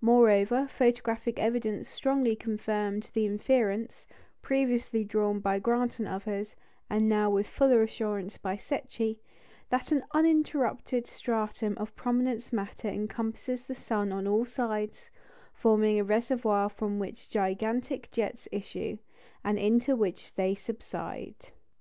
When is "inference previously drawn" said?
3.26-5.40